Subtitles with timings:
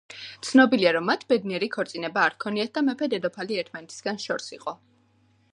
[0.47, 4.79] ცნობილია, რომ მათ ბედნიერი ქორწინება არ ჰქონიათ და მეფე-დედოფალი ერთმანეთისგან შორს იყო.